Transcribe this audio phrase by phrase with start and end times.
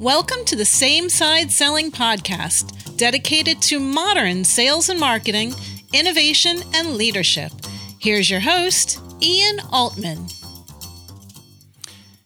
[0.00, 5.54] Welcome to the Same Side Selling Podcast, dedicated to modern sales and marketing,
[5.94, 7.50] innovation, and leadership.
[7.98, 10.26] Here's your host, Ian Altman.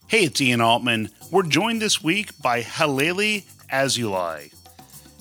[0.09, 1.11] Hey, it's Ian Altman.
[1.31, 4.53] We're joined this week by Halelly Azulay.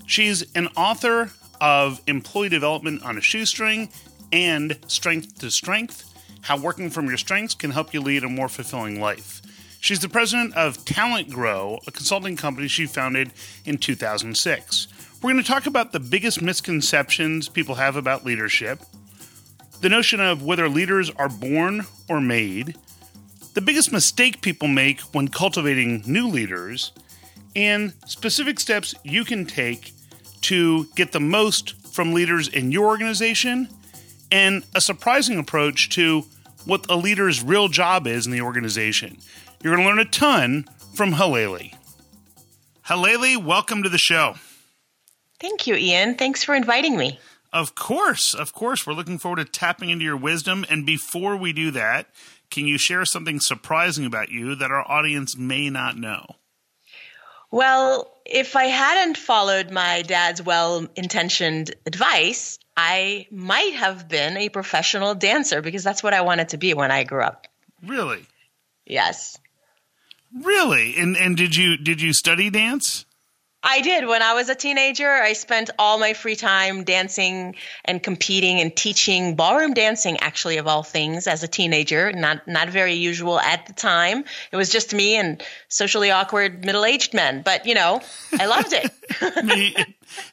[0.07, 1.29] She's an author
[1.61, 3.89] of Employee Development on a Shoestring
[4.31, 6.11] and Strength to Strength
[6.41, 9.38] How Working from Your Strengths Can Help You Lead a More Fulfilling Life.
[9.81, 13.31] She's the president of Talent Grow, a consulting company she founded
[13.65, 14.87] in 2006.
[15.21, 18.81] We're going to talk about the biggest misconceptions people have about leadership,
[19.79, 22.75] the notion of whether leaders are born or made,
[23.53, 26.91] the biggest mistake people make when cultivating new leaders,
[27.55, 29.93] and specific steps you can take
[30.41, 33.69] to get the most from leaders in your organization,
[34.29, 36.25] and a surprising approach to
[36.65, 39.17] what a leader's real job is in the organization.
[39.61, 41.75] You're going to learn a ton from Halelly.
[42.85, 44.35] Halelly, welcome to the show.
[45.39, 46.15] Thank you, Ian.
[46.15, 47.19] Thanks for inviting me.
[47.51, 48.85] Of course, of course.
[48.85, 50.65] We're looking forward to tapping into your wisdom.
[50.69, 52.07] And before we do that,
[52.49, 56.25] can you share something surprising about you that our audience may not know?
[57.51, 64.49] Well, if I hadn't followed my dad's well intentioned advice, I might have been a
[64.49, 67.47] professional dancer because that's what I wanted to be when I grew up.
[67.83, 68.25] Really?
[68.85, 69.38] Yes.
[70.33, 70.95] Really?
[70.97, 73.05] And and did you did you study dance?
[73.61, 74.07] I did.
[74.07, 78.73] When I was a teenager, I spent all my free time dancing and competing and
[78.73, 82.13] teaching ballroom dancing, actually, of all things, as a teenager.
[82.13, 84.23] Not, not very usual at the time.
[84.53, 87.41] It was just me and socially awkward middle aged men.
[87.41, 87.99] But, you know,
[88.39, 89.43] I loved it.
[89.43, 89.75] me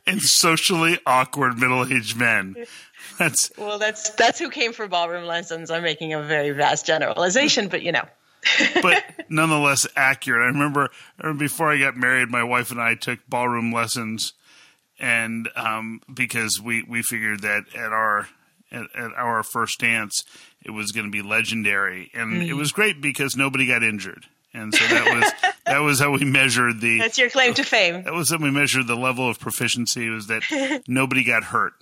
[0.06, 2.54] and socially awkward middle aged men.
[3.18, 5.70] That's well, that's that's who came for ballroom lessons.
[5.70, 8.04] I'm making a very vast generalization, but you know
[8.82, 10.42] but nonetheless accurate.
[10.42, 14.32] I remember, I remember, before I got married, my wife and I took ballroom lessons,
[14.98, 18.28] and um, because we we figured that at our
[18.70, 20.24] at, at our first dance
[20.64, 22.46] it was going to be legendary, and mm.
[22.46, 24.24] it was great because nobody got injured.
[24.52, 26.98] And so that was that was how we measured the.
[26.98, 28.02] That's your claim to fame.
[28.02, 30.08] That was how we measured the level of proficiency.
[30.08, 31.74] Was that nobody got hurt.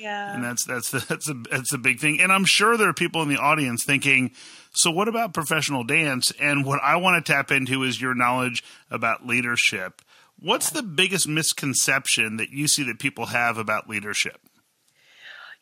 [0.00, 0.34] Yeah.
[0.34, 2.20] And that's that's the, that's a that's a big thing.
[2.20, 4.32] And I'm sure there are people in the audience thinking,
[4.72, 6.32] so what about professional dance?
[6.40, 10.02] And what I want to tap into is your knowledge about leadership.
[10.38, 14.40] What's the biggest misconception that you see that people have about leadership?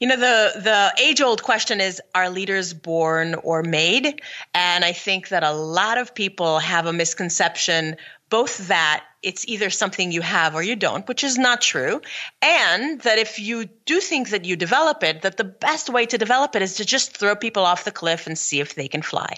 [0.01, 4.21] You know, the, the age old question is are leaders born or made?
[4.55, 7.97] And I think that a lot of people have a misconception
[8.31, 12.01] both that it's either something you have or you don't, which is not true,
[12.43, 16.19] and that if you do think that you develop it, that the best way to
[16.19, 19.03] develop it is to just throw people off the cliff and see if they can
[19.03, 19.35] fly.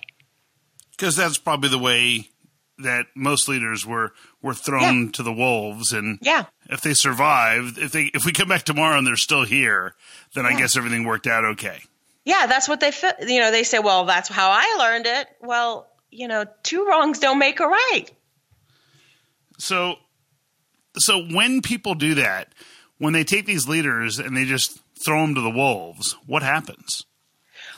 [0.90, 2.28] Because that's probably the way
[2.78, 5.10] that most leaders were were thrown yeah.
[5.12, 6.46] to the wolves and yeah.
[6.68, 9.94] if they survive if they if we come back tomorrow and they're still here
[10.34, 10.50] then yeah.
[10.50, 11.78] i guess everything worked out okay.
[12.24, 12.92] Yeah that's what they
[13.26, 15.28] you know they say well that's how i learned it.
[15.40, 18.06] Well you know two wrongs don't make a right.
[19.58, 19.96] So
[20.98, 22.52] so when people do that
[22.98, 27.04] when they take these leaders and they just throw them to the wolves what happens?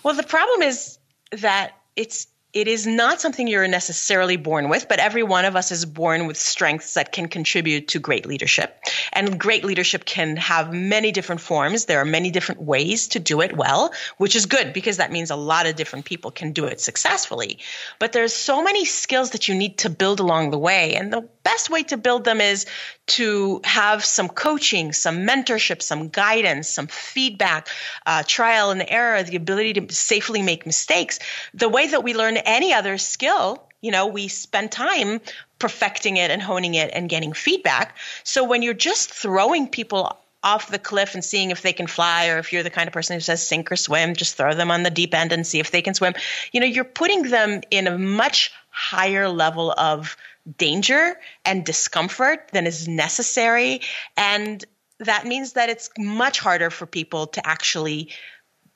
[0.02, 0.98] Well the problem is
[1.32, 5.72] that it's it is not something you're necessarily born with, but every one of us
[5.72, 8.78] is born with strengths that can contribute to great leadership.
[9.12, 11.86] And great leadership can have many different forms.
[11.86, 15.30] There are many different ways to do it well, which is good because that means
[15.30, 17.58] a lot of different people can do it successfully.
[17.98, 20.94] But there's so many skills that you need to build along the way.
[20.94, 22.66] And the best way to build them is
[23.12, 27.68] to have some coaching, some mentorship, some guidance, some feedback,
[28.06, 31.18] uh, trial and error, the ability to safely make mistakes.
[31.52, 35.20] The way that we learn any other skill, you know, we spend time
[35.58, 37.96] perfecting it and honing it and getting feedback.
[38.24, 42.28] So when you're just throwing people off the cliff and seeing if they can fly,
[42.28, 44.70] or if you're the kind of person who says sink or swim, just throw them
[44.70, 46.14] on the deep end and see if they can swim.
[46.52, 50.16] You know, you're putting them in a much higher level of
[50.58, 53.80] danger and discomfort than is necessary.
[54.16, 54.64] And
[54.98, 58.10] that means that it's much harder for people to actually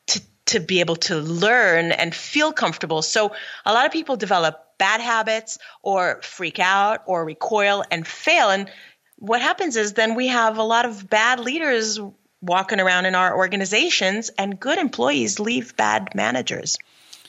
[0.08, 3.02] to, to be able to learn and feel comfortable.
[3.02, 3.32] So
[3.64, 8.50] a lot of people develop bad habits or freak out or recoil and fail.
[8.50, 8.70] And
[9.16, 11.98] what happens is then we have a lot of bad leaders
[12.42, 16.76] walking around in our organizations and good employees leave bad managers.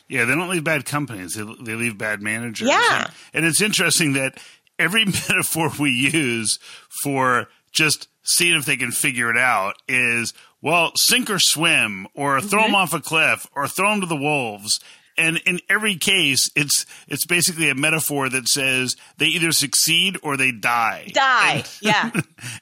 [0.09, 2.69] Yeah, they don't leave bad companies; they, they leave bad managers.
[2.69, 4.37] Yeah, and it's interesting that
[4.79, 6.59] every metaphor we use
[7.03, 12.41] for just seeing if they can figure it out is well, sink or swim, or
[12.41, 12.71] throw mm-hmm.
[12.71, 14.79] them off a cliff, or throw them to the wolves.
[15.17, 20.37] and in every case, it's it's basically a metaphor that says they either succeed or
[20.37, 21.09] they die.
[21.13, 22.11] Die, and, yeah.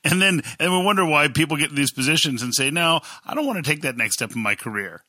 [0.03, 3.33] and then and we wonder why people get in these positions and say, "No, I
[3.33, 5.03] don't want to take that next step in my career."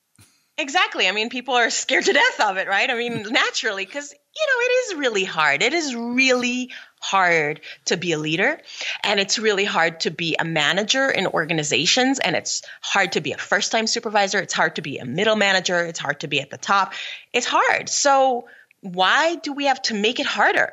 [0.59, 1.07] Exactly.
[1.07, 2.89] I mean, people are scared to death of it, right?
[2.89, 5.63] I mean, naturally, because, you know, it is really hard.
[5.63, 8.59] It is really hard to be a leader,
[9.03, 13.33] and it's really hard to be a manager in organizations, and it's hard to be
[13.33, 14.39] a first time supervisor.
[14.39, 15.85] It's hard to be a middle manager.
[15.85, 16.95] It's hard to be at the top.
[17.35, 17.91] It's hard.
[17.91, 18.49] So,
[18.81, 20.73] why do we have to make it harder?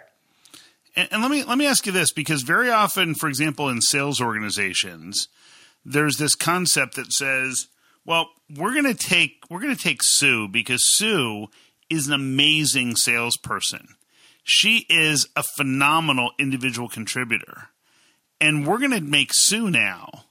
[0.96, 3.82] And, and let me let me ask you this because very often, for example, in
[3.82, 5.28] sales organizations,
[5.86, 7.68] there's this concept that says
[8.06, 11.48] well, we're gonna take we're gonna take Sue because Sue
[11.90, 13.96] is an amazing salesperson.
[14.44, 17.70] She is a phenomenal individual contributor.
[18.42, 20.26] And we're gonna make Sue now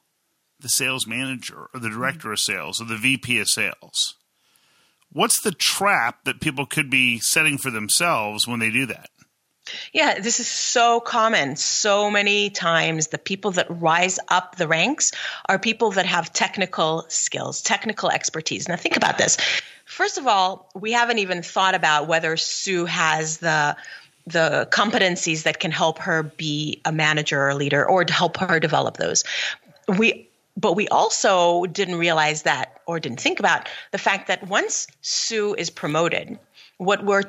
[0.60, 4.16] the sales manager or the director of sales or the VP of sales.
[5.10, 9.10] What's the trap that people could be setting for themselves when they do that?
[9.92, 11.56] Yeah, this is so common.
[11.56, 15.12] So many times, the people that rise up the ranks
[15.48, 18.68] are people that have technical skills, technical expertise.
[18.68, 19.36] Now, think about this.
[19.84, 23.76] First of all, we haven't even thought about whether Sue has the
[24.24, 28.36] the competencies that can help her be a manager or a leader or to help
[28.36, 29.24] her develop those.
[29.98, 34.86] We but we also didn't realize that or didn't think about the fact that once
[35.00, 36.38] Sue is promoted,
[36.78, 37.22] what we're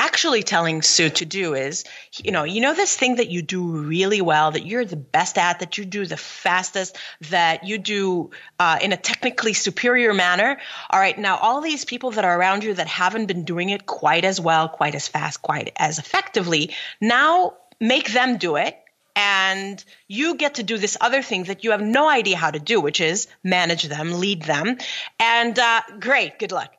[0.00, 1.84] actually telling Sue to do is,
[2.24, 5.36] you know, you know this thing that you do really well, that you're the best
[5.36, 6.96] at, that you do the fastest,
[7.28, 10.58] that you do uh, in a technically superior manner.
[10.88, 13.84] All right, now all these people that are around you that haven't been doing it
[13.84, 18.78] quite as well, quite as fast, quite as effectively, now make them do it.
[19.16, 22.58] And you get to do this other thing that you have no idea how to
[22.58, 24.78] do, which is manage them, lead them.
[25.18, 26.72] And uh, great, good luck.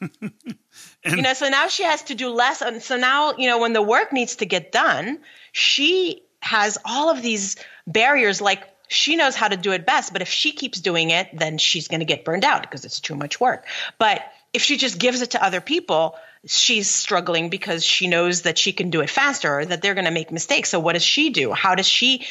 [1.04, 2.62] And you know, so now she has to do less.
[2.62, 5.20] And so now, you know, when the work needs to get done,
[5.52, 7.56] she has all of these
[7.86, 11.28] barriers like she knows how to do it best, but if she keeps doing it,
[11.32, 13.66] then she's going to get burned out because it's too much work.
[13.98, 14.22] But
[14.52, 16.16] if she just gives it to other people,
[16.46, 20.04] she's struggling because she knows that she can do it faster or that they're going
[20.04, 20.68] to make mistakes.
[20.68, 21.52] So what does she do?
[21.52, 22.26] How does she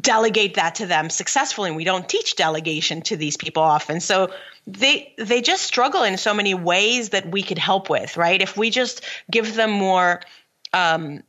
[0.00, 1.68] delegate that to them successfully?
[1.68, 4.00] And we don't teach delegation to these people often.
[4.00, 4.30] So
[4.66, 8.40] they they just struggle in so many ways that we could help with, right?
[8.40, 10.20] If we just give them more
[10.72, 11.22] um,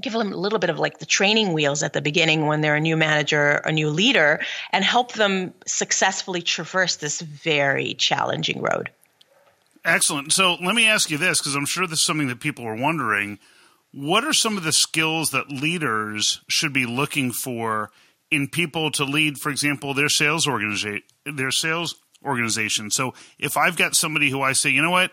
[0.00, 2.76] give them a little bit of like the training wheels at the beginning when they're
[2.76, 4.40] a new manager, a new leader,
[4.72, 8.90] and help them successfully traverse this very challenging road.
[9.84, 10.32] Excellent.
[10.32, 12.74] So let me ask you this, because I'm sure this is something that people are
[12.74, 13.38] wondering.
[13.98, 17.90] What are some of the skills that leaders should be looking for
[18.30, 21.94] in people to lead, for example, their sales organization, their sales
[22.24, 22.90] organization.
[22.90, 25.12] So if I've got somebody who I say, you know what,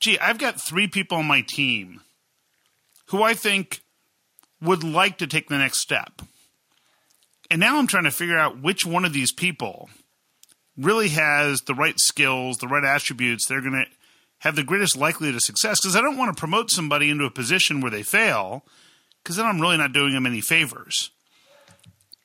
[0.00, 2.00] gee, I've got three people on my team
[3.06, 3.82] who I think
[4.62, 6.22] would like to take the next step.
[7.50, 9.90] And now I'm trying to figure out which one of these people
[10.76, 13.46] really has the right skills, the right attributes.
[13.46, 13.95] They're going to
[14.46, 17.30] have the greatest likelihood of success because I don't want to promote somebody into a
[17.30, 18.64] position where they fail
[19.22, 21.10] because then I'm really not doing them any favors.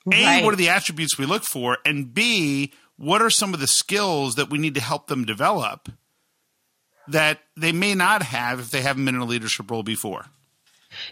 [0.05, 0.41] Right.
[0.41, 1.77] A, what are the attributes we look for?
[1.85, 5.89] And B, what are some of the skills that we need to help them develop
[7.07, 10.27] that they may not have if they haven't been in a leadership role before?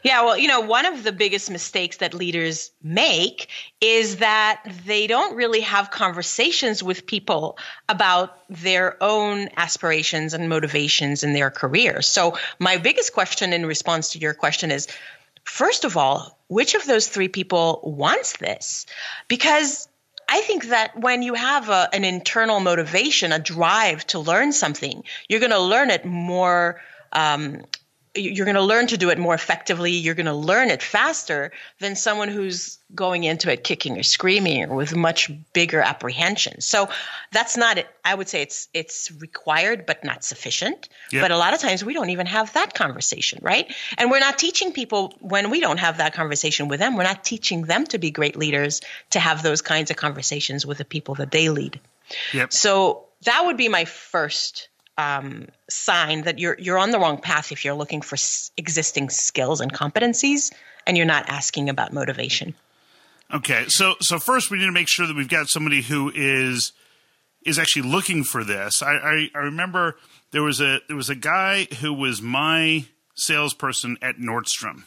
[0.04, 3.48] Yeah, well, you know, one of the biggest mistakes that leaders make
[3.82, 7.58] is that they don't really have conversations with people
[7.88, 12.02] about their own aspirations and motivations in their career.
[12.02, 14.88] So, my biggest question in response to your question is
[15.44, 18.86] first of all, which of those three people wants this?
[19.28, 19.88] Because
[20.28, 25.04] I think that when you have a, an internal motivation, a drive to learn something,
[25.28, 26.80] you're going to learn it more
[27.12, 27.64] um,
[28.16, 29.92] you're going to learn to do it more effectively.
[29.92, 34.66] You're going to learn it faster than someone who's going into it kicking or screaming
[34.70, 36.60] or with much bigger apprehension.
[36.62, 36.90] So
[37.32, 37.88] that's not it.
[38.04, 40.90] I would say it's it's required but not sufficient.
[41.12, 41.22] Yep.
[41.22, 43.74] But a lot of times we don't even have that conversation, right?
[43.98, 46.96] And we're not teaching people when we don't have that conversation with them.
[46.96, 50.80] We're not teaching them to be great leaders to have those kinds of conversations with
[50.80, 51.80] the people that they lead.
[52.34, 52.54] Yep.
[52.54, 54.70] So that would be my first
[55.00, 59.10] um, sign that you're you're on the wrong path if you're looking for s- existing
[59.10, 60.52] skills and competencies
[60.86, 62.54] and you're not asking about motivation.
[63.34, 66.74] Okay, so so first we need to make sure that we've got somebody who is
[67.46, 68.84] is actually looking for this.
[68.84, 69.96] I, I, I remember
[70.32, 74.84] there was a there was a guy who was my salesperson at Nordstrom,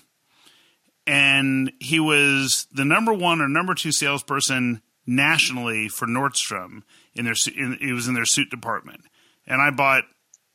[1.07, 6.83] and he was the number one or number two salesperson nationally for Nordstrom
[7.15, 9.05] in their in, it was in their suit department
[9.47, 10.05] and I bought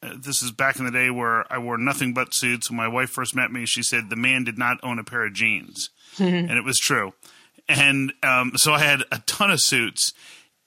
[0.01, 2.69] uh, this is back in the day where I wore nothing but suits.
[2.69, 5.25] When my wife first met me, she said the man did not own a pair
[5.25, 5.89] of jeans,
[6.19, 7.13] and it was true.
[7.67, 10.13] And um, so I had a ton of suits,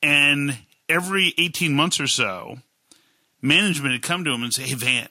[0.02, 0.58] and
[0.88, 2.58] every eighteen months or so,
[3.40, 5.08] management would come to him and say, "Hey, Van,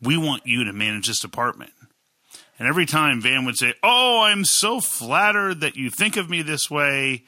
[0.00, 1.72] we want you to manage this department."
[2.58, 6.42] And every time Van would say, "Oh, I'm so flattered that you think of me
[6.42, 7.24] this way."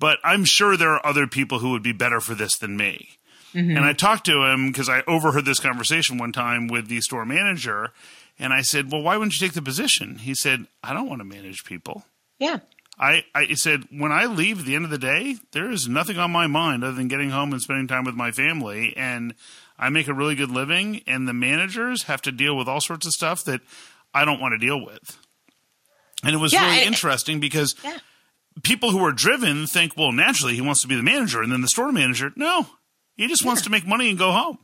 [0.00, 3.10] But I'm sure there are other people who would be better for this than me.
[3.54, 3.76] Mm-hmm.
[3.76, 7.24] And I talked to him because I overheard this conversation one time with the store
[7.24, 7.92] manager.
[8.38, 10.18] And I said, Well, why wouldn't you take the position?
[10.18, 12.04] He said, I don't want to manage people.
[12.38, 12.58] Yeah.
[12.98, 16.16] I, I said, when I leave at the end of the day, there is nothing
[16.16, 18.94] on my mind other than getting home and spending time with my family.
[18.96, 19.34] And
[19.76, 23.04] I make a really good living, and the managers have to deal with all sorts
[23.04, 23.62] of stuff that
[24.12, 25.18] I don't want to deal with.
[26.22, 27.98] And it was yeah, really I, interesting because yeah.
[28.62, 31.42] people who are driven think, well, naturally he wants to be the manager.
[31.42, 32.68] And then the store manager, no,
[33.16, 34.58] he just wants to make money and go home.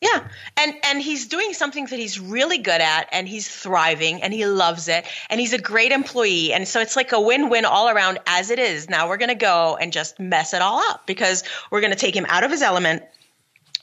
[0.00, 0.28] Yeah.
[0.56, 4.46] And and he's doing something that he's really good at and he's thriving and he
[4.46, 8.18] loves it and he's a great employee and so it's like a win-win all around
[8.26, 8.88] as it is.
[8.88, 11.98] Now we're going to go and just mess it all up because we're going to
[11.98, 13.04] take him out of his element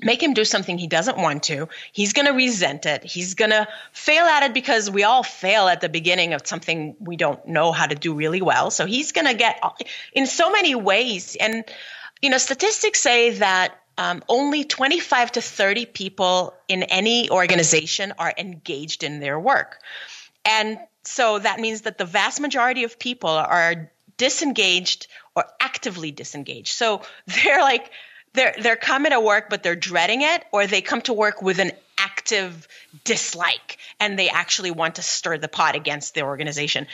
[0.01, 1.67] make him do something he doesn't want to.
[1.91, 3.03] He's going to resent it.
[3.03, 6.95] He's going to fail at it because we all fail at the beginning of something
[6.99, 8.71] we don't know how to do really well.
[8.71, 9.61] So he's going to get
[10.13, 11.65] in so many ways and
[12.21, 18.33] you know statistics say that um, only 25 to 30 people in any organization are
[18.37, 19.79] engaged in their work.
[20.45, 26.69] And so that means that the vast majority of people are disengaged or actively disengaged.
[26.69, 27.91] So they're like,
[28.33, 31.59] they're, they're coming to work, but they're dreading it, or they come to work with
[31.59, 32.69] an active
[33.03, 36.87] dislike and they actually want to stir the pot against the organization.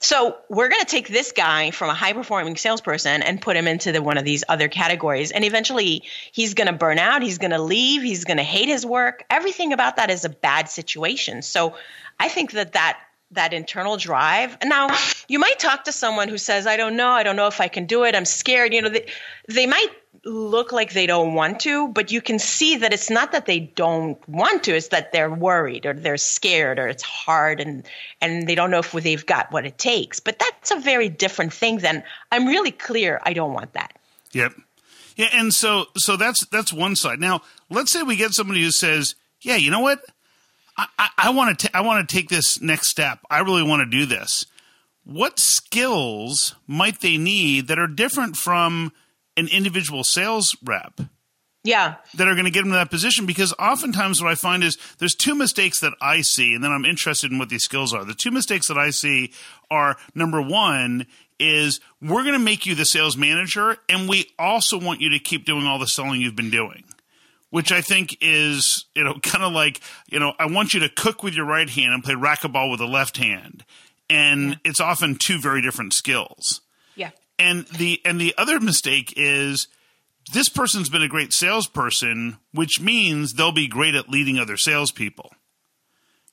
[0.00, 3.66] So we're going to take this guy from a high performing salesperson and put him
[3.66, 5.32] into the, one of these other categories.
[5.32, 7.22] And eventually he's going to burn out.
[7.22, 8.02] He's going to leave.
[8.02, 9.24] He's going to hate his work.
[9.28, 11.42] Everything about that is a bad situation.
[11.42, 11.74] So
[12.18, 12.98] I think that that
[13.32, 14.56] that internal drive.
[14.64, 14.96] Now,
[15.28, 17.68] you might talk to someone who says, I don't know, I don't know if I
[17.68, 18.72] can do it, I'm scared.
[18.72, 19.06] You know, they,
[19.48, 19.90] they might
[20.28, 23.60] look like they don't want to, but you can see that it's not that they
[23.60, 27.84] don't want to, it's that they're worried or they're scared or it's hard and
[28.20, 30.20] and they don't know if they've got what it takes.
[30.20, 33.98] But that's a very different thing than I'm really clear I don't want that.
[34.32, 34.54] Yep.
[35.16, 37.18] Yeah, and so so that's that's one side.
[37.18, 40.00] Now, let's say we get somebody who says, "Yeah, you know what?
[40.76, 43.18] I I want to I want to take this next step.
[43.28, 44.46] I really want to do this."
[45.02, 48.92] What skills might they need that are different from
[49.38, 51.00] an individual sales rep.
[51.64, 51.96] Yeah.
[52.14, 54.78] That are going to get them to that position because oftentimes what I find is
[54.98, 58.04] there's two mistakes that I see, and then I'm interested in what these skills are.
[58.04, 59.32] The two mistakes that I see
[59.70, 61.06] are number one
[61.38, 65.18] is we're going to make you the sales manager, and we also want you to
[65.18, 66.84] keep doing all the selling you've been doing
[67.50, 70.88] which I think is, you know, kind of like, you know, I want you to
[70.88, 73.64] cook with your right hand and play racquetball with the left hand.
[74.10, 74.56] And yeah.
[74.64, 76.60] it's often two very different skills.
[77.38, 79.68] And the and the other mistake is
[80.32, 85.32] this person's been a great salesperson, which means they'll be great at leading other salespeople,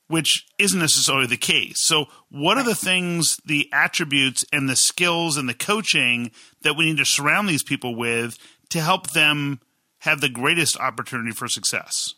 [0.07, 1.75] which isn't necessarily the case.
[1.81, 6.31] So, what are the things, the attributes, and the skills and the coaching
[6.61, 8.37] that we need to surround these people with
[8.69, 9.61] to help them
[9.99, 12.15] have the greatest opportunity for success?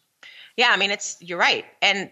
[0.56, 2.10] Yeah, I mean, it's you're right, and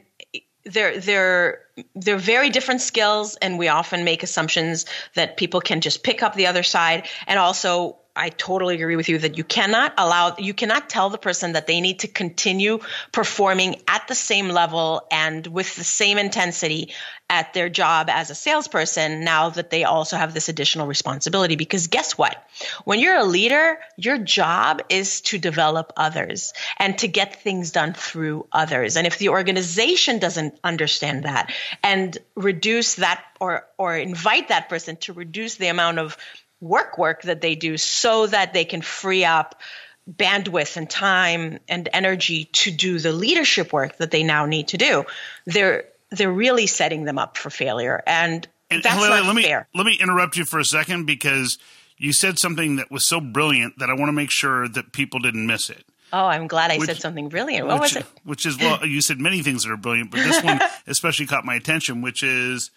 [0.65, 1.61] they're they're
[1.95, 6.35] they're very different skills and we often make assumptions that people can just pick up
[6.35, 7.07] the other side.
[7.27, 11.17] And also I totally agree with you that you cannot allow, you cannot tell the
[11.17, 12.79] person that they need to continue
[13.11, 16.93] performing at the same level and with the same intensity
[17.29, 21.55] at their job as a salesperson now that they also have this additional responsibility.
[21.55, 22.37] Because guess what?
[22.85, 27.93] When you're a leader, your job is to develop others and to get things done
[27.93, 28.95] through others.
[28.95, 31.51] And if the organization doesn't understand that
[31.83, 36.17] and reduce that or, or invite that person to reduce the amount of
[36.61, 39.61] work work that they do so that they can free up
[40.09, 44.77] bandwidth and time and energy to do the leadership work that they now need to
[44.77, 45.03] do
[45.45, 49.67] they're they're really setting them up for failure and, and that's not let me fair.
[49.73, 51.57] let me interrupt you for a second because
[51.97, 55.19] you said something that was so brilliant that I want to make sure that people
[55.19, 55.85] didn't miss it.
[56.11, 57.67] Oh, I'm glad I which, said something brilliant.
[57.67, 58.05] What which, was it?
[58.23, 61.45] Which is well, you said many things that are brilliant, but this one especially caught
[61.45, 62.71] my attention, which is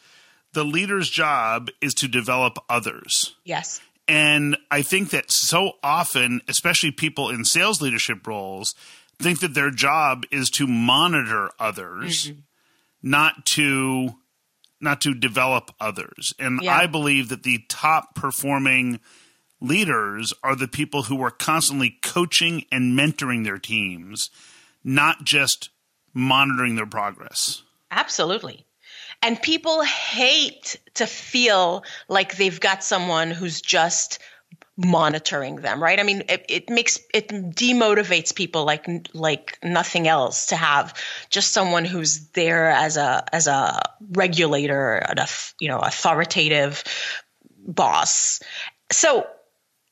[0.52, 3.35] the leader's job is to develop others.
[3.45, 3.81] Yes.
[4.07, 8.75] And I think that so often, especially people in sales leadership roles,
[9.19, 12.40] think that their job is to monitor others, mm-hmm.
[13.02, 14.14] not to
[14.81, 16.33] not to develop others.
[16.38, 16.76] And yeah.
[16.76, 19.00] I believe that the top performing
[19.61, 24.31] leaders are the people who are constantly coaching and mentoring their teams,
[24.85, 25.71] not just
[26.14, 27.62] monitoring their progress.
[27.90, 28.67] Absolutely.
[29.22, 34.20] And people hate to feel like they've got someone who's just
[34.76, 35.98] monitoring them, right?
[35.98, 40.94] I mean, it, it, makes it demotivates people like like nothing else to have
[41.30, 43.82] just someone who's there as a as a
[44.12, 46.84] regulator, a you know authoritative
[47.66, 48.40] boss.
[48.92, 49.26] So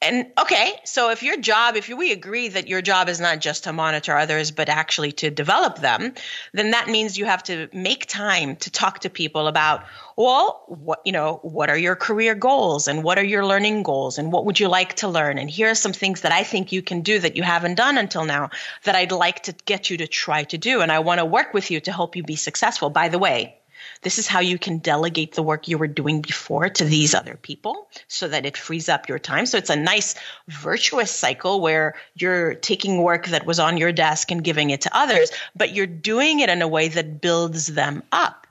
[0.03, 3.65] and okay, so if your job, if we agree that your job is not just
[3.65, 6.13] to monitor others, but actually to develop them,
[6.53, 9.85] then that means you have to make time to talk to people about,
[10.15, 14.19] well, what, you know, what are your career goals and what are your learning goals
[14.19, 15.39] and what would you like to learn?
[15.39, 17.97] And here are some things that I think you can do that you haven't done
[17.97, 18.51] until now
[18.85, 20.83] that I'd like to get you to try to do.
[20.83, 22.91] And I want to work with you to help you be successful.
[22.91, 23.57] By the way,
[24.03, 27.39] this is how you can delegate the work you were doing before to these other
[27.41, 29.47] people so that it frees up your time.
[29.47, 30.15] So it's a nice
[30.49, 34.97] virtuous cycle where you're taking work that was on your desk and giving it to
[34.97, 38.47] others, but you're doing it in a way that builds them up.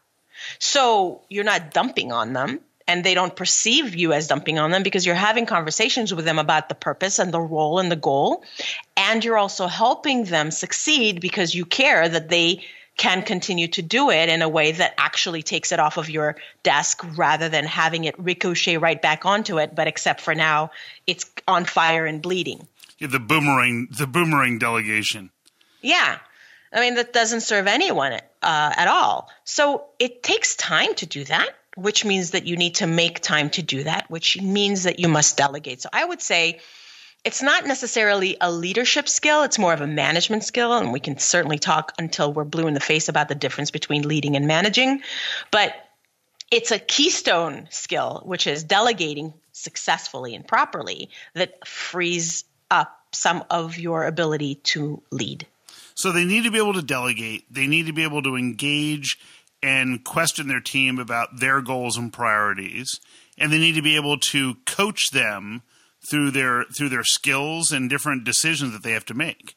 [0.60, 4.84] So you're not dumping on them and they don't perceive you as dumping on them
[4.84, 8.44] because you're having conversations with them about the purpose and the role and the goal.
[8.96, 12.64] And you're also helping them succeed because you care that they
[12.98, 16.38] can continue to do it in a way that actually takes it off of your
[16.64, 19.76] desk rather than having it ricochet right back onto it.
[19.76, 20.72] But except for now,
[21.06, 22.68] it's on fire and bleeding.
[23.00, 25.30] Yeah, the boomerang, the boomerang delegation.
[25.82, 26.20] Yeah.
[26.72, 29.30] I mean, that doesn't serve anyone uh, at all.
[29.44, 33.50] So it takes time to do that, which means that you need to make time
[33.52, 35.82] to do that, which means that you must delegate.
[35.82, 36.60] So I would say,
[37.26, 40.74] it's not necessarily a leadership skill, it's more of a management skill.
[40.74, 44.08] And we can certainly talk until we're blue in the face about the difference between
[44.08, 45.02] leading and managing.
[45.50, 45.74] But
[46.52, 53.80] it's a keystone skill, which is delegating successfully and properly, that frees up some of
[53.80, 55.48] your ability to lead.
[55.96, 59.18] So they need to be able to delegate, they need to be able to engage
[59.64, 63.00] and question their team about their goals and priorities,
[63.38, 65.64] and they need to be able to coach them
[66.10, 69.56] through their through their skills and different decisions that they have to make.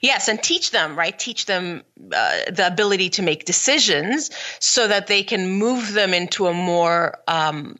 [0.00, 1.18] Yes, and teach them, right?
[1.18, 1.82] Teach them
[2.14, 7.18] uh, the ability to make decisions so that they can move them into a more
[7.26, 7.78] um,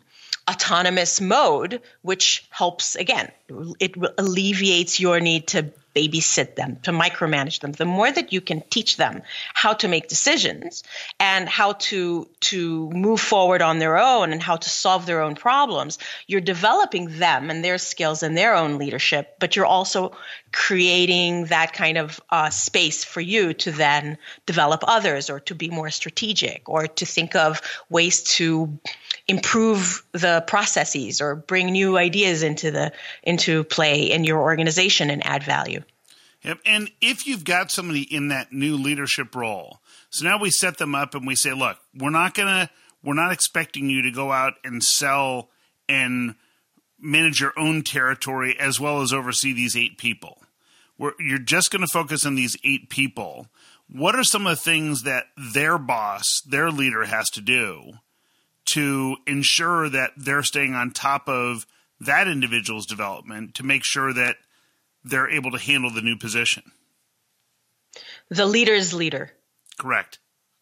[0.51, 3.31] autonomous mode, which helps, again,
[3.79, 7.73] it alleviates your need to babysit them, to micromanage them.
[7.73, 9.23] The more that you can teach them
[9.55, 10.83] how to make decisions
[11.21, 15.35] and how to to move forward on their own and how to solve their own
[15.35, 20.13] problems, you're developing them and their skills and their own leadership, but you're also
[20.53, 25.71] creating that kind of uh, space for you to then develop others or to be
[25.71, 28.79] more strategic or to think of ways to
[29.29, 35.25] improve the processes or bring new ideas into the into play in your organization and
[35.27, 35.82] add value.
[36.45, 36.59] Yep.
[36.67, 40.95] And if you've got somebody in that new leadership role, so now we set them
[40.95, 42.71] up and we say, look, we're not gonna
[43.05, 45.49] we're not expecting you to go out and sell
[45.89, 46.35] and
[46.99, 50.39] manage your own territory as well as oversee these eight people.
[50.99, 53.49] We're, you're just going to focus on these eight people.
[53.91, 57.95] What are some of the things that their boss, their leader, has to do
[58.67, 61.67] to ensure that they're staying on top of
[62.01, 64.37] that individual's development to make sure that
[65.05, 66.63] they're able to handle the new position.
[68.29, 69.31] The leader's leader.
[69.79, 70.19] Correct.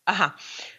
[0.07, 0.31] Uh huh.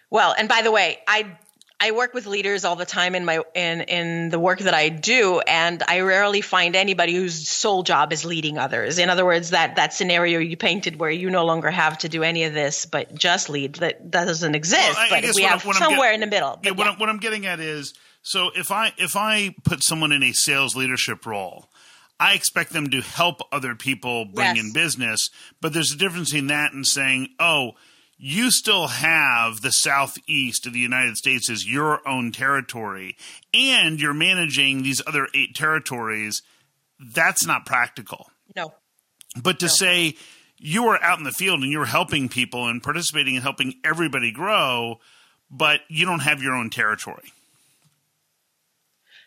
[0.10, 1.38] Well, and by the way, I
[1.84, 4.90] I work with leaders all the time in my in in the work that I
[4.90, 9.00] do, and I rarely find anybody whose sole job is leading others.
[9.00, 12.22] In other words, that that scenario you painted where you no longer have to do
[12.22, 14.96] any of this, but just lead that, that doesn't exist.
[14.96, 16.60] Well, but we have somewhere in the middle.
[16.64, 20.12] Yeah, what, I'm, what I'm getting at is so if I if I put someone
[20.12, 21.71] in a sales leadership role.
[22.22, 24.64] I expect them to help other people bring yes.
[24.64, 27.72] in business, but there's a difference in that and saying, "Oh,
[28.24, 33.18] you still have the southeast of the United States as your own territory,
[33.52, 36.44] and you're managing these other eight territories,
[37.00, 38.30] that's not practical.
[38.56, 38.76] No.
[39.42, 39.72] But to no.
[39.72, 40.16] say
[40.58, 44.32] you are out in the field and you're helping people and participating and helping everybody
[44.32, 45.00] grow,
[45.50, 47.34] but you don't have your own territory.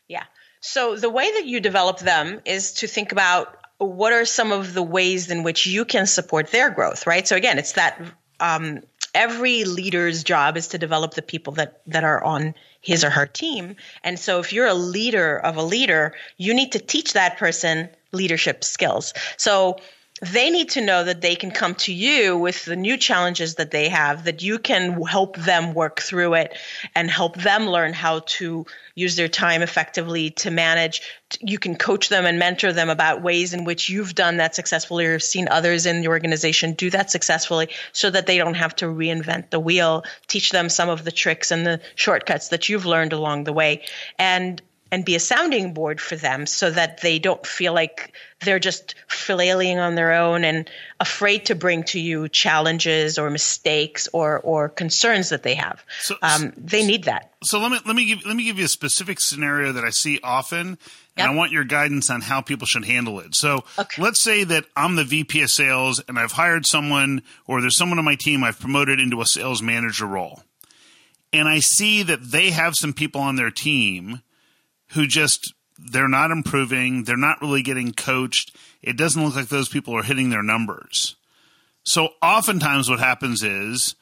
[0.06, 0.24] Yeah.
[0.66, 4.72] So the way that you develop them is to think about what are some of
[4.72, 7.28] the ways in which you can support their growth, right?
[7.28, 8.00] So again, it's that
[8.40, 8.80] um,
[9.14, 13.26] every leader's job is to develop the people that that are on his or her
[13.26, 13.76] team.
[14.02, 17.90] And so if you're a leader of a leader, you need to teach that person
[18.12, 19.12] leadership skills.
[19.36, 19.76] So
[20.22, 23.72] they need to know that they can come to you with the new challenges that
[23.72, 26.56] they have, that you can help them work through it
[26.94, 31.02] and help them learn how to use their time effectively to manage.
[31.40, 35.06] You can coach them and mentor them about ways in which you've done that successfully
[35.06, 38.86] or seen others in the organization do that successfully so that they don't have to
[38.86, 40.04] reinvent the wheel.
[40.28, 43.82] Teach them some of the tricks and the shortcuts that you've learned along the way.
[44.16, 44.62] And
[44.94, 48.12] and be a sounding board for them so that they don't feel like
[48.44, 54.08] they're just flailing on their own and afraid to bring to you challenges or mistakes
[54.12, 55.84] or, or concerns that they have.
[55.98, 57.32] So, um, they need that.
[57.42, 59.90] So let me let me give let me give you a specific scenario that I
[59.90, 60.78] see often, and
[61.16, 61.28] yep.
[61.28, 63.34] I want your guidance on how people should handle it.
[63.34, 64.00] So okay.
[64.00, 67.98] let's say that I'm the VP of sales and I've hired someone, or there's someone
[67.98, 70.44] on my team I've promoted into a sales manager role,
[71.32, 74.22] and I see that they have some people on their team
[74.94, 78.56] who just they're not improving, they're not really getting coached.
[78.82, 81.16] It doesn't look like those people are hitting their numbers.
[81.82, 83.96] So oftentimes what happens is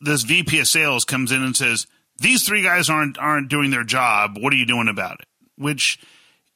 [0.00, 1.86] this VP of sales comes in and says,
[2.18, 4.36] "These three guys aren't aren't doing their job.
[4.38, 5.98] What are you doing about it?" Which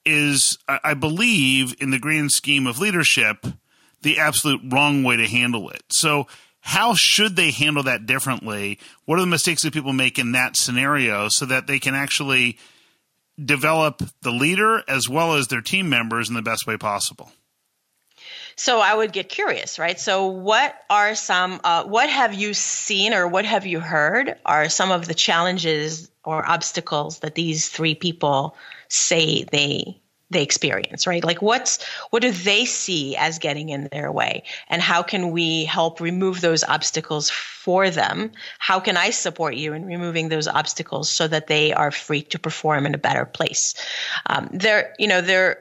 [0.05, 3.47] is I believe in the grand scheme of leadership
[4.03, 5.83] the absolute wrong way to handle it.
[5.91, 6.27] So
[6.61, 8.79] how should they handle that differently?
[9.05, 12.59] What are the mistakes that people make in that scenario so that they can actually
[13.43, 17.31] develop the leader as well as their team members in the best way possible.
[18.57, 19.99] So I would get curious, right?
[19.99, 24.69] So what are some, uh, what have you seen or what have you heard are
[24.69, 28.55] some of the challenges or obstacles that these three people
[28.89, 30.01] say they
[30.31, 31.25] they experience right?
[31.25, 34.45] Like what's what do they see as getting in their way?
[34.69, 38.33] And how can we help remove those obstacles for them?
[38.59, 42.39] How can i support you in removing those obstacles so that they are free to
[42.39, 43.75] perform in a better place?
[44.27, 45.59] Um, they're you know they're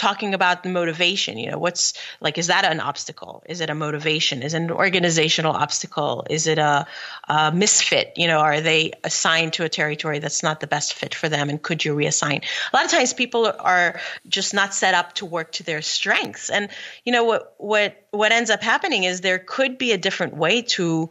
[0.00, 3.42] talking about the motivation you know what's like is that an obstacle?
[3.46, 4.42] Is it a motivation?
[4.42, 6.24] Is it an organizational obstacle?
[6.30, 6.86] Is it a,
[7.28, 8.14] a, misfit?
[8.16, 11.50] You know are they assigned to a territory that's not the best fit for them
[11.50, 12.42] and could you reassign?
[12.72, 16.48] A lot of times people are just not set up to work to their strengths.
[16.48, 16.70] And
[17.04, 20.62] you know what what what ends up happening is there could be a different way
[20.76, 21.10] to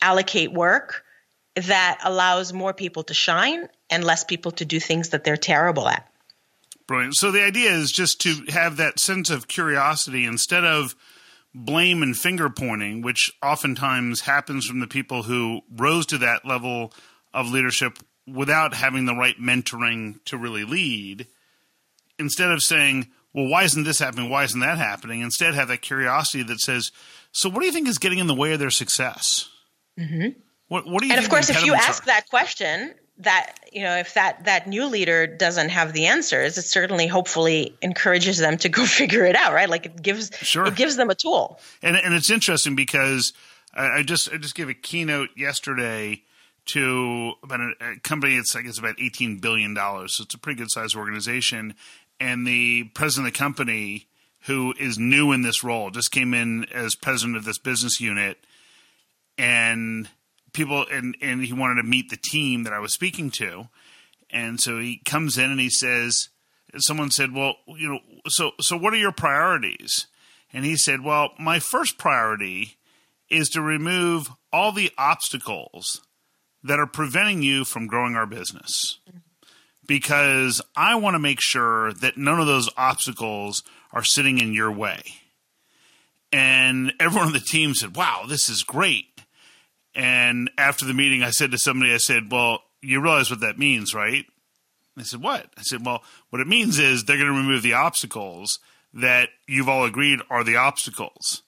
[0.00, 1.04] allocate work
[1.56, 5.88] that allows more people to shine and less people to do things that they're terrible
[5.88, 6.08] at
[6.86, 7.16] Brilliant.
[7.16, 10.94] So the idea is just to have that sense of curiosity instead of
[11.54, 16.92] blame and finger pointing, which oftentimes happens from the people who rose to that level
[17.32, 21.26] of leadership without having the right mentoring to really lead.
[22.18, 24.30] Instead of saying, well, why isn't this happening?
[24.30, 25.20] Why isn't that happening?
[25.20, 26.92] Instead, have that curiosity that says,
[27.32, 29.48] so what do you think is getting in the way of their success?
[29.98, 30.38] Mm-hmm.
[30.68, 32.06] What, what do you and of course, if you ask are?
[32.06, 36.62] that question, that you know if that that new leader doesn't have the answers it
[36.62, 39.68] certainly hopefully encourages them to go figure it out right?
[39.68, 40.66] Like it gives sure.
[40.66, 41.60] it gives them a tool.
[41.82, 43.32] And and it's interesting because
[43.72, 46.22] I, I just i just gave a keynote yesterday
[46.66, 50.14] to about a, a company it's i guess about 18 billion dollars.
[50.14, 51.74] So it's a pretty good sized organization.
[52.20, 54.06] And the president of the company
[54.46, 58.38] who is new in this role just came in as president of this business unit.
[59.36, 60.08] And
[60.54, 63.68] people and and he wanted to meet the team that I was speaking to,
[64.30, 66.30] and so he comes in and he says,
[66.78, 70.06] someone said, well, you know, so so what are your priorities?
[70.52, 72.76] And he said, well, my first priority
[73.28, 76.00] is to remove all the obstacles
[76.62, 79.00] that are preventing you from growing our business.
[79.86, 83.62] Because I want to make sure that none of those obstacles
[83.92, 85.02] are sitting in your way.
[86.32, 89.13] And everyone on the team said, Wow, this is great.
[89.94, 93.58] And after the meeting, I said to somebody, I said, Well, you realize what that
[93.58, 94.24] means, right?
[94.96, 95.46] They said, What?
[95.56, 98.58] I said, Well, what it means is they're going to remove the obstacles
[98.92, 101.42] that you've all agreed are the obstacles.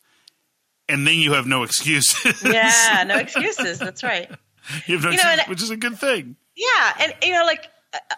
[0.88, 2.42] And then you have no excuses.
[2.44, 3.78] Yeah, no excuses.
[3.78, 4.30] That's right.
[4.86, 6.36] you have no you excuses, know, which is a good thing.
[6.56, 6.92] Yeah.
[7.00, 7.68] And, you know, like,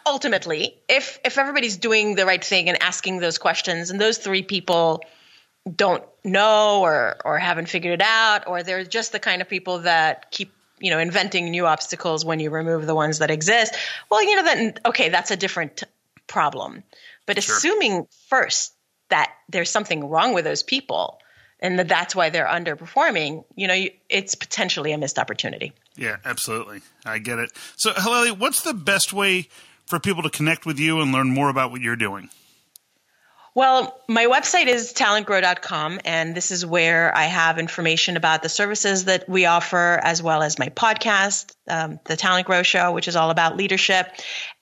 [0.07, 4.43] ultimately, if if everybody's doing the right thing and asking those questions, and those three
[4.43, 5.03] people
[5.77, 9.81] don't know or or haven't figured it out or they're just the kind of people
[9.81, 13.75] that keep you know inventing new obstacles when you remove the ones that exist.
[14.11, 15.85] Well you know then okay that's a different
[16.27, 16.83] problem.
[17.27, 17.57] But sure.
[17.57, 18.73] assuming first
[19.09, 21.19] that there's something wrong with those people
[21.61, 25.73] and that that's why they're underperforming you know it's potentially a missed opportunity.
[25.97, 26.81] Yeah absolutely.
[27.05, 27.51] I get it.
[27.77, 29.49] So Halelly, what's the best way
[29.87, 32.29] for people to connect with you and learn more about what you're doing
[33.59, 39.07] well, my website is talentgrow.com, and this is where I have information about the services
[39.07, 43.16] that we offer, as well as my podcast, um, The Talent Grow Show, which is
[43.16, 44.12] all about leadership.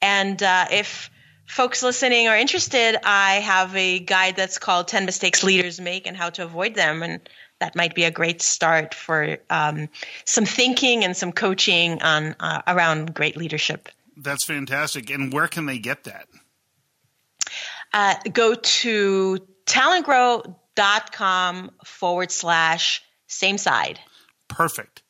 [0.01, 1.11] And uh, if
[1.45, 6.17] folks listening are interested, I have a guide that's called 10 Mistakes Leaders Make and
[6.17, 7.03] How to Avoid Them.
[7.03, 7.21] And
[7.59, 9.89] that might be a great start for um,
[10.25, 13.89] some thinking and some coaching on uh, around great leadership.
[14.17, 15.11] That's fantastic.
[15.11, 16.25] And where can they get that?
[17.93, 23.99] Uh, go to talentgrow.com forward slash same side.
[24.47, 25.03] Perfect.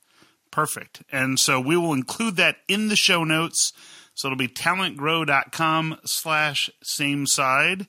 [0.52, 1.04] Perfect.
[1.12, 3.74] And so we will include that in the show notes.
[4.16, 7.88] So it'll be talentgrow.com slash same side.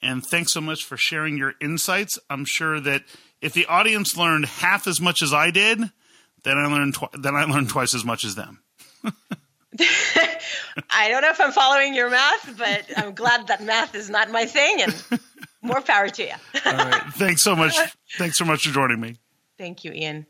[0.00, 2.18] And thanks so much for sharing your insights.
[2.30, 3.02] I'm sure that
[3.40, 5.80] if the audience learned half as much as I did,
[6.44, 8.62] then I learned tw- then I learned twice as much as them.
[10.90, 14.30] I don't know if I'm following your math, but I'm glad that math is not
[14.30, 15.20] my thing, and
[15.62, 16.34] more power to you.
[16.64, 17.02] All right.
[17.14, 17.76] Thanks so much.
[18.18, 19.16] Thanks so much for joining me.
[19.58, 20.26] Thank you, Ian.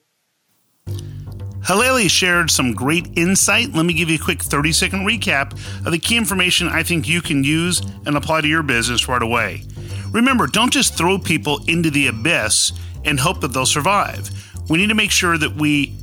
[1.65, 3.73] Halelly shared some great insight.
[3.73, 5.53] Let me give you a quick 30 second recap
[5.87, 9.23] of the key information I think you can use and apply to your business right
[9.23, 9.63] away.
[10.11, 12.73] Remember, don't just throw people into the abyss
[13.05, 14.31] and hope that they'll survive.
[14.69, 15.95] We need to make sure that we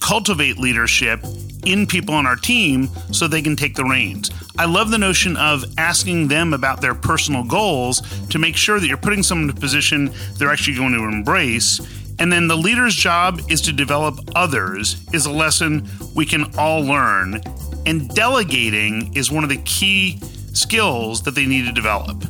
[0.00, 1.20] cultivate leadership
[1.64, 4.30] in people on our team so they can take the reins.
[4.58, 8.86] I love the notion of asking them about their personal goals to make sure that
[8.86, 11.80] you're putting someone in a position they're actually going to embrace.
[12.18, 16.82] And then the leader's job is to develop others, is a lesson we can all
[16.82, 17.40] learn.
[17.86, 20.18] And delegating is one of the key
[20.52, 22.22] skills that they need to develop.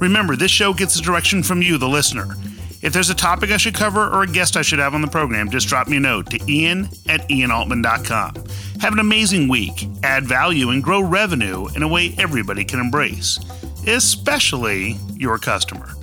[0.00, 2.36] Remember, this show gets the direction from you, the listener.
[2.84, 5.08] If there's a topic I should cover or a guest I should have on the
[5.08, 8.34] program, just drop me a note to ian at ianaltman.com.
[8.78, 13.40] Have an amazing week, add value, and grow revenue in a way everybody can embrace,
[13.86, 15.94] especially your customer.